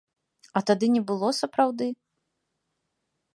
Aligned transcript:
А 0.59 0.63
тады 0.69 0.85
не 0.95 1.01
было 1.11 1.29
сапраўды. 1.41 1.91